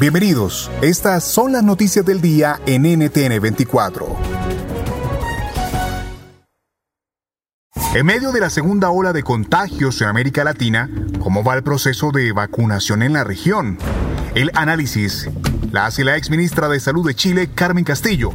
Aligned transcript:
Bienvenidos, 0.00 0.70
estas 0.80 1.24
son 1.24 1.50
las 1.50 1.64
noticias 1.64 2.06
del 2.06 2.20
día 2.20 2.60
en 2.66 2.82
NTN 2.82 3.40
24. 3.40 4.16
En 7.96 8.06
medio 8.06 8.30
de 8.30 8.38
la 8.38 8.48
segunda 8.48 8.90
ola 8.90 9.12
de 9.12 9.24
contagios 9.24 10.00
en 10.00 10.06
América 10.06 10.44
Latina, 10.44 10.88
¿cómo 11.18 11.42
va 11.42 11.56
el 11.56 11.64
proceso 11.64 12.12
de 12.12 12.30
vacunación 12.30 13.02
en 13.02 13.14
la 13.14 13.24
región? 13.24 13.76
El 14.36 14.52
análisis 14.54 15.28
la 15.72 15.86
hace 15.86 16.04
la 16.04 16.16
ex 16.16 16.30
ministra 16.30 16.68
de 16.68 16.78
Salud 16.78 17.04
de 17.04 17.16
Chile, 17.16 17.50
Carmen 17.52 17.82
Castillo. 17.82 18.30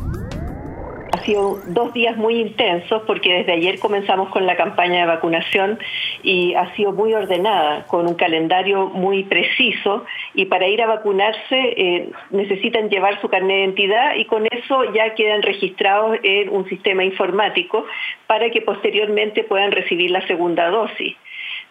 Ha 1.24 1.26
sido 1.26 1.58
dos 1.68 1.94
días 1.94 2.18
muy 2.18 2.36
intensos 2.36 3.02
porque 3.08 3.32
desde 3.32 3.54
ayer 3.54 3.80
comenzamos 3.80 4.28
con 4.28 4.46
la 4.46 4.58
campaña 4.58 5.00
de 5.00 5.06
vacunación 5.06 5.80
y 6.22 6.54
ha 6.54 6.76
sido 6.76 6.92
muy 6.92 7.14
ordenada, 7.14 7.88
con 7.88 8.08
un 8.08 8.16
calendario 8.16 8.88
muy 8.88 9.24
preciso 9.24 10.04
y 10.34 10.48
para 10.48 10.68
ir 10.68 10.82
a 10.82 10.88
vacunarse 10.88 11.40
eh, 11.50 12.12
necesitan 12.32 12.90
llevar 12.90 13.22
su 13.22 13.30
carnet 13.30 13.56
de 13.56 13.64
identidad 13.64 14.16
y 14.18 14.26
con 14.26 14.46
eso 14.52 14.94
ya 14.94 15.16
quedan 15.16 15.44
registrados 15.44 16.18
en 16.24 16.50
un 16.50 16.68
sistema 16.68 17.06
informático 17.06 17.86
para 18.28 18.50
que 18.50 18.60
posteriormente 18.60 19.46
puedan 19.46 19.72
recibir 19.72 20.12
la 20.12 20.28
segunda 20.28 20.68
dosis. 20.68 21.16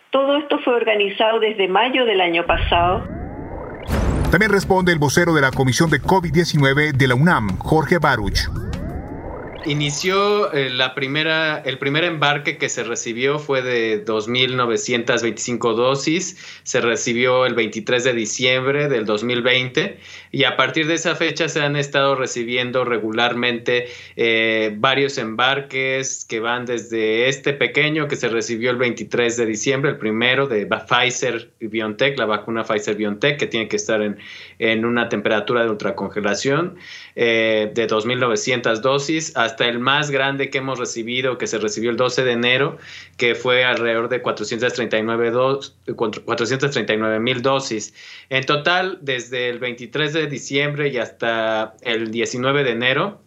Todo 0.09 0.39
esto 0.39 0.61
fue 0.61 0.77
organizado 0.77 1.41
desde 1.41 1.69
mayo 1.69 2.07
del 2.07 2.23
año 2.23 2.47
pasado. 2.47 3.07
También 4.31 4.51
responde 4.51 4.93
el 4.93 4.99
vocero 4.99 5.35
de 5.35 5.43
la 5.43 5.51
Comisión 5.51 5.91
de 5.91 6.01
COVID-19 6.01 6.93
de 6.93 7.07
la 7.07 7.15
UNAM, 7.15 7.59
Jorge 7.59 7.99
Baruch. 7.99 8.49
Inició 9.65 10.53
eh, 10.53 10.71
la 10.71 10.93
primera, 10.95 11.59
el 11.59 11.79
primer 11.79 12.03
embarque 12.03 12.59
que 12.59 12.69
se 12.69 12.83
recibió 12.83 13.39
fue 13.39 13.63
de 13.63 14.05
2.925 14.05 15.75
dosis, 15.75 16.37
se 16.65 16.81
recibió 16.81 17.47
el 17.47 17.55
23 17.55 18.03
de 18.03 18.13
diciembre 18.13 18.89
del 18.89 19.07
2020 19.07 19.99
y 20.33 20.45
a 20.45 20.57
partir 20.57 20.89
de 20.89 20.95
esa 20.95 21.15
fecha 21.15 21.49
se 21.49 21.61
han 21.61 21.77
estado 21.77 22.17
recibiendo 22.17 22.85
regularmente 22.85 23.87
eh, 24.17 24.75
varios 24.77 25.17
embarques 25.19 26.25
que 26.29 26.41
van 26.41 26.67
desde 26.67 27.29
este 27.29 27.53
pequeño 27.53 28.09
que 28.09 28.17
se 28.17 28.29
recibió 28.29 28.71
el 28.71 28.79
23 28.79 29.37
de 29.37 29.47
diciembre, 29.47 29.93
el 29.93 29.99
primero 29.99 30.49
de 30.49 30.67
Pfizer 30.67 31.53
BioNTech, 31.61 32.19
la 32.19 32.27
vacuna 32.27 32.65
Pfizer 32.65 32.97
BioNTech 32.97 33.39
que 33.39 33.47
tiene 33.47 33.69
que 33.69 33.77
estar 33.77 34.03
en, 34.03 34.19
en 34.59 34.85
una 34.85 35.09
temperatura 35.09 35.63
de 35.63 35.71
ultracongelación 35.71 36.77
eh, 37.15 37.71
de 37.73 37.87
2.900 37.87 38.81
dosis 38.81 39.37
hasta 39.37 39.52
el 39.61 39.79
más 39.79 40.11
grande 40.11 40.51
que 40.51 40.59
hemos 40.59 40.79
recibido, 40.79 41.39
que 41.39 41.47
se 41.47 41.57
recibió 41.59 41.91
el 41.91 41.97
12 41.97 42.25
de 42.25 42.33
enero, 42.33 42.77
que 43.17 43.35
fue 43.35 43.65
alrededor 43.65 44.09
de 44.09 44.21
439 44.23 47.21
mil 47.21 47.43
dosis. 47.43 47.95
En 48.31 48.47
total, 48.47 48.99
desde 49.03 49.49
el 49.49 49.59
23 49.59 50.13
de 50.13 50.27
diciembre 50.27 50.89
y 50.89 50.99
hasta 50.99 51.75
el 51.83 52.11
19 52.11 52.65
de 52.65 52.71
enero, 52.71 53.23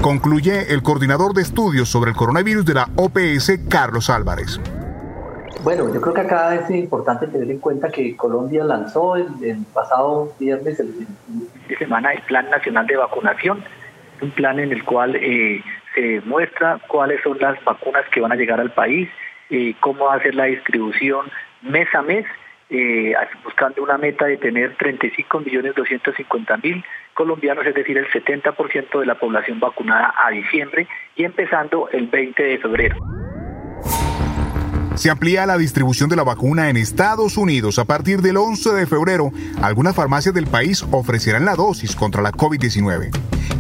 Concluye 0.02 0.72
el 0.72 0.84
coordinador 0.84 1.34
de 1.34 1.42
estudios 1.42 1.90
sobre 1.90 2.12
el 2.12 2.16
coronavirus 2.16 2.66
de 2.66 2.76
la 2.76 2.90
OPS, 2.96 3.60
Carlos 3.68 4.10
Álvarez. 4.10 4.62
Bueno, 5.66 5.92
yo 5.92 6.00
creo 6.00 6.14
que 6.14 6.22
acá 6.22 6.54
es 6.54 6.70
importante 6.70 7.26
tener 7.26 7.50
en 7.50 7.58
cuenta 7.58 7.90
que 7.90 8.16
Colombia 8.16 8.64
lanzó 8.64 9.16
el, 9.16 9.26
pasado 9.74 10.32
viernes 10.40 10.80
el, 10.80 11.08
de 11.68 11.78
semana 11.80 12.14
el 12.14 12.22
Plan 12.22 12.52
Nacional 12.52 12.86
de 12.86 12.98
Vacunación, 12.98 13.64
un 14.22 14.30
plan 14.30 14.60
en 14.60 14.72
el 14.72 14.84
cual 14.84 15.16
eh, 15.16 15.64
se 15.96 16.22
muestra 16.24 16.80
cuáles 16.88 17.20
son 17.24 17.40
las 17.40 17.62
vacunas 17.64 18.04
que 18.12 18.22
van 18.22 18.32
a 18.32 18.36
llegar 18.36 18.60
al 18.60 18.74
país, 18.74 19.10
eh, 19.50 19.74
cómo 19.80 20.12
hacer 20.12 20.36
la 20.36 20.44
distribución 20.44 21.32
mes 21.64 21.88
a 21.96 22.04
mes, 22.04 22.28
eh, 22.70 23.16
buscando 23.44 23.82
una 23.82 23.98
meta 23.98 24.26
de 24.26 24.38
tener 24.38 24.76
35 24.78 25.40
millones 25.40 25.74
250 25.74 26.58
mil 26.58 26.86
colombianos, 27.16 27.66
es 27.66 27.74
decir, 27.74 27.98
el 27.98 28.08
70% 28.12 29.00
de 29.00 29.06
la 29.08 29.16
población 29.16 29.60
vacunada 29.60 30.14
a 30.16 30.30
diciembre 30.30 30.88
y 31.16 31.24
empezando 31.24 31.90
el 31.90 32.06
20 32.06 32.44
de 32.44 32.60
febrero. 32.60 33.25
Se 34.96 35.10
amplía 35.10 35.46
la 35.46 35.58
distribución 35.58 36.10
de 36.10 36.16
la 36.16 36.24
vacuna 36.24 36.70
en 36.70 36.78
Estados 36.78 37.38
Unidos. 37.38 37.80
A 37.80 37.86
partir 37.86 38.22
del 38.22 38.38
11 38.38 38.72
de 38.72 38.88
febrero, 38.88 39.32
algunas 39.62 39.94
farmacias 39.94 40.34
del 40.34 40.48
país 40.48 40.86
ofrecerán 40.92 41.46
la 41.46 41.56
dosis 41.56 41.96
contra 41.96 42.22
la 42.22 42.32
COVID-19. 42.32 43.12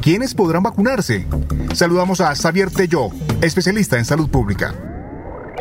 ¿Quiénes 0.02 0.34
podrán 0.34 0.64
vacunarse? 0.64 1.28
Saludamos 1.74 2.22
a 2.22 2.34
Xavier 2.36 2.72
Tello, 2.72 3.10
especialista 3.42 3.98
en 3.98 4.06
salud 4.06 4.30
pública. 4.30 4.95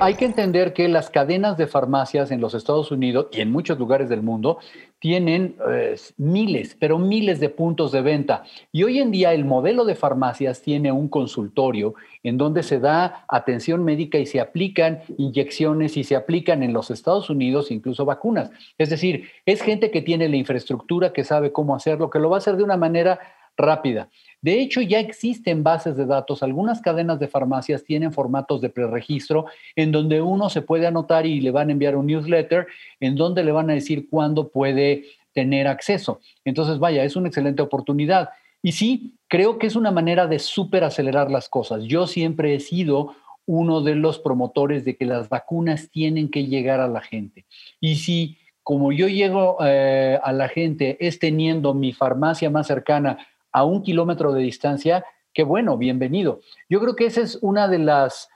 Hay 0.00 0.16
que 0.16 0.25
entender 0.25 0.72
que 0.72 0.88
las 0.88 1.09
cadenas 1.09 1.56
de 1.56 1.66
farmacias 1.66 2.31
en 2.31 2.41
los 2.41 2.55
Estados 2.55 2.91
Unidos 2.91 3.28
y 3.32 3.41
en 3.41 3.53
muchos 3.53 3.78
lugares 3.78 4.09
del 4.09 4.22
mundo 4.22 4.59
tienen 4.99 5.56
eh, 5.71 5.94
miles, 6.16 6.77
pero 6.78 6.99
miles 6.99 7.38
de 7.38 7.49
puntos 7.49 7.93
de 7.93 8.03
venta. 8.03 8.43
Y 8.72 8.82
hoy 8.82 8.99
en 8.99 9.12
día 9.12 9.32
el 9.32 9.44
modelo 9.44 9.84
de 9.84 9.94
farmacias 9.94 10.62
tiene 10.62 10.91
un 10.91 11.09
consultorio 11.09 11.94
en 12.22 12.38
donde 12.38 12.62
se 12.62 12.81
da 12.81 13.25
atención 13.28 13.84
médica 13.84 14.19
y 14.19 14.27
se 14.27 14.41
aplican 14.41 15.00
inyecciones 15.16 15.97
y 15.97 16.05
se 16.05 16.16
aplican 16.16 16.62
en 16.62 16.72
los 16.72 16.91
Estados 16.91 17.31
Unidos 17.31 17.71
incluso 17.71 18.05
vacunas. 18.05 18.50
Es 18.78 18.91
decir, 18.91 19.28
es 19.47 19.62
gente 19.62 19.91
que 19.91 20.03
tiene 20.03 20.28
la 20.28 20.37
infraestructura, 20.37 21.12
que 21.12 21.22
sabe 21.22 21.53
cómo 21.53 21.76
hacerlo, 21.76 22.11
que 22.11 22.19
lo 22.19 22.31
va 22.31 22.37
a 22.37 22.38
hacer 22.38 22.56
de 22.56 22.65
una 22.65 22.76
manera 22.76 23.21
rápida. 23.56 24.09
De 24.44 24.60
hecho, 24.60 24.82
ya 24.82 25.00
existen 25.00 25.62
bases 25.62 25.97
de 25.97 26.05
datos. 26.05 26.43
Algunas 26.43 26.82
cadenas 26.82 27.19
de 27.19 27.28
farmacias 27.28 27.82
tienen 27.82 28.12
formatos 28.12 28.60
de 28.60 28.69
preregistro 28.69 29.47
en 29.75 29.91
donde 29.91 30.21
uno 30.21 30.50
se 30.50 30.60
puede 30.60 30.87
anotar 30.87 31.25
y 31.25 31.41
le 31.41 31.50
van 31.50 31.71
a 31.71 31.72
enviar 31.72 31.97
un 31.97 32.05
newsletter 32.05 32.66
en 33.00 33.16
donde 33.16 33.43
le 33.43 33.53
van 33.53 33.71
a 33.71 33.72
decir 33.72 34.06
cuándo 34.10 34.50
puede 34.50 35.05
tener 35.32 35.66
acceso. 35.66 36.21
Entonces, 36.44 36.78
vaya, 36.78 37.05
es 37.05 37.16
una 37.16 37.28
excelente 37.28 37.62
oportunidad. 37.62 38.28
Y 38.60 38.72
sí, 38.72 39.15
creo 39.28 39.59
que 39.59 39.66
es 39.66 39.77
una 39.77 39.91
manera 39.91 40.26
de 40.26 40.38
súper 40.38 40.85
acelerar 40.85 41.31
las 41.31 41.49
cosas. 41.49 41.85
Yo 41.85 42.06
siempre 42.06 42.55
he 42.55 42.61
sido 42.61 43.14
uno 43.46 43.81
de 43.81 43.94
los 43.94 44.19
promotores 44.19 44.85
de 44.85 44.94
que 44.99 45.06
las 45.06 45.31
vacunas 45.31 45.88
tienen 45.88 46.29
que 46.29 46.44
llegar 46.44 46.81
a 46.81 46.88
la 46.88 47.00
gente. 47.00 47.46
Y 47.81 47.96
si, 47.96 48.37
como 48.62 48.93
yo 48.93 49.08
llego 49.08 49.56
eh, 49.64 50.19
a 50.23 50.32
la 50.35 50.49
gente, 50.49 50.99
es 51.00 51.19
teniendo 51.19 51.73
mi 51.73 51.94
farmacia 51.94 52.50
más 52.50 52.67
cercana 52.67 53.26
a 53.55 53.65
un 53.65 53.83
kilómetro 53.83 54.33
de 54.33 54.43
distancia, 54.43 55.06
qué 55.33 55.45
bueno, 55.45 55.79
bienvenido. 55.79 56.41
Yo 56.69 56.81
creo 56.81 56.97
que 56.97 57.06
ese 57.06 57.23
es 57.23 57.39
una 57.41 57.69
de 57.69 57.79
las 57.79 58.29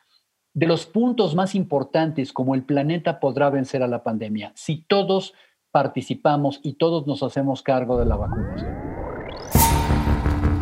de 0.55 0.67
los 0.67 0.87
puntos 0.87 1.35
más 1.35 1.55
importantes 1.55 2.33
como 2.33 2.55
el 2.55 2.65
planeta 2.65 3.21
podrá 3.21 3.51
vencer 3.51 3.83
a 3.83 3.87
la 3.87 4.03
pandemia, 4.03 4.53
si 4.55 4.83
todos 4.83 5.35
participamos 5.71 6.61
y 6.63 6.75
todos 6.75 7.07
nos 7.07 7.23
hacemos 7.23 7.63
cargo 7.63 7.99
de 7.99 8.07
la 8.07 8.17
vacunación. 8.17 8.78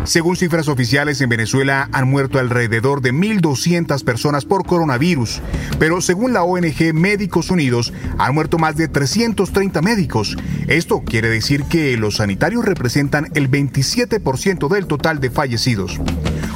Según 0.07 0.37
cifras 0.37 0.69
oficiales, 0.69 1.21
en 1.21 1.29
Venezuela 1.29 1.89
han 1.93 2.09
muerto 2.09 2.39
alrededor 2.39 3.01
de 3.01 3.13
1.200 3.13 4.05
personas 4.05 4.45
por 4.45 4.65
coronavirus, 4.65 5.43
pero 5.81 6.01
según 6.01 6.33
la 6.33 6.45
ONG 6.45 6.95
Médicos 6.95 7.51
Unidos, 7.51 7.93
han 8.17 8.33
muerto 8.33 8.57
más 8.57 8.77
de 8.77 8.87
330 8.87 9.83
médicos. 9.83 10.37
Esto 10.69 11.03
quiere 11.05 11.29
decir 11.29 11.65
que 11.65 11.97
los 11.97 12.17
sanitarios 12.17 12.65
representan 12.65 13.27
el 13.35 13.51
27% 13.51 14.69
del 14.69 14.87
total 14.87 15.19
de 15.19 15.31
fallecidos. 15.31 16.01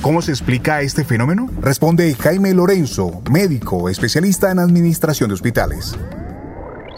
¿Cómo 0.00 0.22
se 0.22 0.30
explica 0.30 0.80
este 0.82 1.04
fenómeno? 1.04 1.50
Responde 1.60 2.14
Jaime 2.14 2.54
Lorenzo, 2.54 3.20
médico 3.32 3.88
especialista 3.88 4.52
en 4.52 4.60
administración 4.60 5.28
de 5.28 5.34
hospitales. 5.34 5.98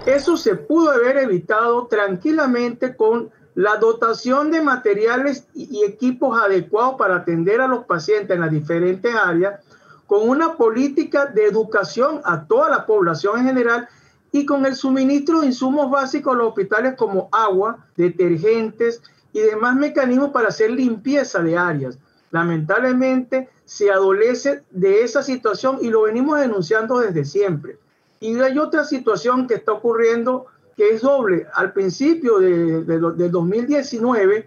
Eso 0.05 0.37
se 0.37 0.55
pudo 0.57 0.91
haber 0.91 1.17
evitado 1.17 1.87
tranquilamente 1.87 2.95
con 2.95 3.31
la 3.55 3.77
dotación 3.77 4.51
de 4.51 4.63
materiales 4.63 5.47
y 5.55 5.85
equipos 5.85 6.39
adecuados 6.41 6.95
para 6.97 7.17
atender 7.17 7.61
a 7.61 7.69
los 7.69 7.85
pacientes 7.85 8.35
en 8.35 8.41
las 8.41 8.51
diferentes 8.51 9.15
áreas, 9.15 9.61
con 10.07 10.29
una 10.29 10.57
política 10.57 11.27
de 11.27 11.47
educación 11.47 12.21
a 12.25 12.45
toda 12.45 12.69
la 12.71 12.87
población 12.87 13.39
en 13.39 13.47
general 13.47 13.89
y 14.31 14.47
con 14.47 14.65
el 14.65 14.75
suministro 14.75 15.41
de 15.41 15.49
insumos 15.49 15.91
básicos 15.91 16.35
a 16.35 16.39
los 16.39 16.49
hospitales 16.49 16.95
como 16.97 17.29
agua, 17.33 17.87
detergentes 17.97 19.03
y 19.33 19.41
demás 19.41 19.77
mecanismos 19.77 20.31
para 20.31 20.49
hacer 20.49 20.71
limpieza 20.71 21.43
de 21.43 21.57
áreas. 21.57 21.99
Lamentablemente 22.31 23.51
se 23.67 23.91
adolece 23.91 24.63
de 24.71 25.03
esa 25.03 25.23
situación 25.23 25.79
y 25.83 25.91
lo 25.91 26.03
venimos 26.03 26.41
denunciando 26.41 26.99
desde 26.99 27.27
siempre. 27.27 27.79
Y 28.21 28.39
hay 28.41 28.59
otra 28.59 28.85
situación 28.85 29.47
que 29.47 29.55
está 29.55 29.73
ocurriendo 29.73 30.47
que 30.77 30.91
es 30.91 31.03
doble. 31.03 31.47
Al 31.55 31.73
principio 31.73 32.39
de, 32.39 32.85
de, 32.85 33.29
2019 33.29 34.47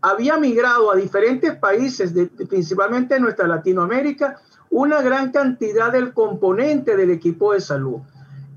había 0.00 0.36
migrado 0.36 0.90
a 0.92 0.96
diferentes 0.96 1.56
países, 1.56 2.12
principalmente 2.48 3.16
en 3.16 3.22
nuestra 3.22 3.46
Latinoamérica, 3.46 4.40
una 4.70 5.02
gran 5.02 5.32
cantidad 5.32 5.92
del 5.92 6.12
componente 6.12 6.96
del 6.96 7.10
equipo 7.10 7.52
de 7.52 7.60
salud. 7.60 7.98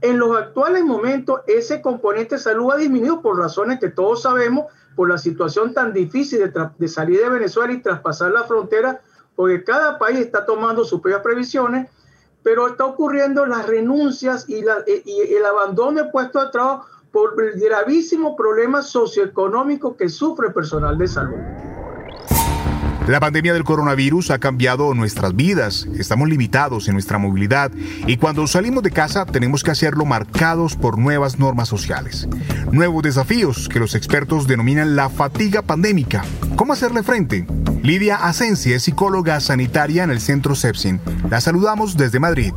En 0.01 0.17
los 0.17 0.37
actuales 0.37 0.83
momentos, 0.83 1.41
ese 1.47 1.81
componente 1.81 2.35
de 2.35 2.41
salud 2.41 2.71
ha 2.71 2.77
disminuido 2.77 3.21
por 3.21 3.37
razones 3.37 3.79
que 3.79 3.89
todos 3.89 4.21
sabemos, 4.23 4.65
por 4.95 5.09
la 5.09 5.17
situación 5.17 5.73
tan 5.73 5.93
difícil 5.93 6.39
de, 6.39 6.69
de 6.77 6.87
salir 6.87 7.19
de 7.19 7.29
Venezuela 7.29 7.73
y 7.73 7.81
traspasar 7.81 8.31
la 8.31 8.43
frontera, 8.43 9.01
porque 9.35 9.63
cada 9.63 9.99
país 9.99 10.19
está 10.19 10.45
tomando 10.45 10.85
sus 10.85 11.01
propias 11.01 11.21
previsiones, 11.21 11.89
pero 12.43 12.67
está 12.67 12.85
ocurriendo 12.85 13.45
las 13.45 13.67
renuncias 13.67 14.47
y, 14.47 14.61
la, 14.61 14.83
y 14.87 15.33
el 15.33 15.43
abandono 15.45 16.03
de 16.03 16.11
puestos 16.11 16.45
de 16.45 16.51
trabajo 16.51 16.85
por 17.15 17.41
el 17.41 17.57
gravísimo 17.57 18.35
problema 18.35 18.81
socioeconómico 18.81 19.95
que 19.95 20.09
sufre 20.09 20.47
el 20.47 20.53
personal 20.53 20.97
de 20.97 21.07
salud. 21.07 21.37
La 23.07 23.21
pandemia 23.21 23.53
del 23.53 23.63
coronavirus 23.63 24.31
ha 24.31 24.39
cambiado 24.39 24.93
nuestras 24.93 25.33
vidas, 25.33 25.87
estamos 25.97 26.27
limitados 26.27 26.89
en 26.89 26.95
nuestra 26.95 27.17
movilidad 27.17 27.71
y 28.05 28.17
cuando 28.17 28.45
salimos 28.47 28.83
de 28.83 28.91
casa 28.91 29.25
tenemos 29.25 29.63
que 29.63 29.71
hacerlo 29.71 30.03
marcados 30.03 30.75
por 30.75 30.97
nuevas 30.97 31.39
normas 31.39 31.69
sociales. 31.69 32.27
Nuevos 32.73 33.01
desafíos 33.01 33.69
que 33.69 33.79
los 33.79 33.95
expertos 33.95 34.45
denominan 34.45 34.97
la 34.97 35.07
fatiga 35.07 35.61
pandémica. 35.61 36.25
¿Cómo 36.57 36.73
hacerle 36.73 37.01
frente? 37.01 37.47
Lidia 37.81 38.17
Asencia 38.17 38.75
es 38.75 38.83
psicóloga 38.83 39.39
sanitaria 39.39 40.03
en 40.03 40.09
el 40.09 40.19
Centro 40.19 40.53
Sepsin. 40.53 40.99
La 41.29 41.39
saludamos 41.39 41.95
desde 41.95 42.19
Madrid. 42.19 42.51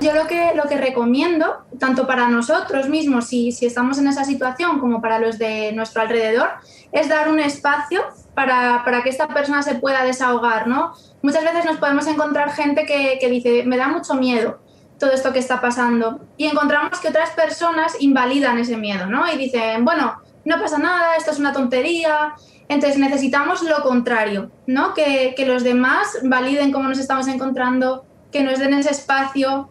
Yo 0.00 0.14
lo 0.14 0.28
que, 0.28 0.52
lo 0.54 0.64
que 0.64 0.78
recomiendo, 0.78 1.64
tanto 1.80 2.06
para 2.06 2.28
nosotros 2.28 2.88
mismos, 2.88 3.26
si, 3.26 3.50
si 3.50 3.66
estamos 3.66 3.98
en 3.98 4.06
esa 4.06 4.24
situación, 4.24 4.78
como 4.78 5.00
para 5.02 5.18
los 5.18 5.38
de 5.38 5.72
nuestro 5.72 6.02
alrededor, 6.02 6.50
es 6.92 7.08
dar 7.08 7.28
un 7.28 7.40
espacio 7.40 8.02
para, 8.34 8.84
para, 8.84 9.02
que 9.02 9.08
esta 9.08 9.26
persona 9.26 9.62
se 9.62 9.74
pueda 9.74 10.04
desahogar, 10.04 10.68
¿no? 10.68 10.92
Muchas 11.22 11.42
veces 11.42 11.64
nos 11.64 11.78
podemos 11.78 12.06
encontrar 12.06 12.52
gente 12.52 12.86
que, 12.86 13.18
que, 13.20 13.28
dice, 13.28 13.64
me 13.66 13.76
da 13.76 13.88
mucho 13.88 14.14
miedo 14.14 14.60
todo 15.00 15.10
esto 15.10 15.32
que 15.32 15.40
está 15.40 15.60
pasando. 15.60 16.20
Y 16.36 16.46
encontramos 16.46 17.00
que 17.00 17.08
otras 17.08 17.30
personas 17.30 17.96
invalidan 17.98 18.58
ese 18.58 18.76
miedo, 18.76 19.06
¿no? 19.06 19.30
Y 19.32 19.36
dicen, 19.36 19.84
bueno, 19.84 20.22
no 20.44 20.60
pasa 20.60 20.78
nada, 20.78 21.16
esto 21.16 21.32
es 21.32 21.40
una 21.40 21.52
tontería. 21.52 22.34
Entonces 22.68 23.00
necesitamos 23.00 23.62
lo 23.62 23.82
contrario, 23.82 24.52
¿no? 24.68 24.94
Que, 24.94 25.34
que 25.36 25.44
los 25.44 25.64
demás 25.64 26.18
validen 26.22 26.70
cómo 26.70 26.88
nos 26.88 27.00
estamos 27.00 27.26
encontrando, 27.26 28.04
que 28.30 28.44
nos 28.44 28.60
den 28.60 28.74
ese 28.74 28.90
espacio 28.90 29.70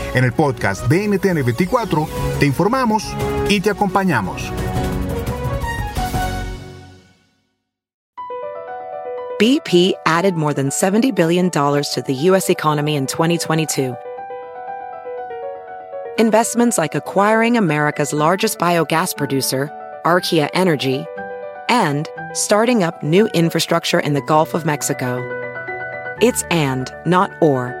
En 0.13 0.23
el 0.23 0.33
podcast 0.33 0.87
de 0.87 1.07
NTN 1.07 1.45
24 1.45 2.07
te 2.39 2.45
informamos 2.45 3.03
y 3.49 3.61
te 3.61 3.69
acompañamos. 3.69 4.51
BP 9.39 9.93
added 10.05 10.35
more 10.35 10.53
than 10.53 10.69
$70 10.69 11.15
billion 11.15 11.49
to 11.49 12.03
the 12.05 12.13
U.S. 12.29 12.49
economy 12.51 12.95
in 12.95 13.07
2022. 13.07 13.95
Investments 16.19 16.77
like 16.77 16.93
acquiring 16.93 17.57
America's 17.57 18.13
largest 18.13 18.59
biogas 18.59 19.17
producer, 19.17 19.71
Archaea 20.05 20.47
Energy, 20.53 21.05
and 21.69 22.07
starting 22.33 22.83
up 22.83 23.01
new 23.01 23.27
infrastructure 23.33 23.99
in 23.99 24.13
the 24.13 24.21
Gulf 24.21 24.53
of 24.53 24.63
Mexico. 24.63 25.17
It's 26.21 26.43
and, 26.51 26.93
not 27.07 27.31
or. 27.41 27.80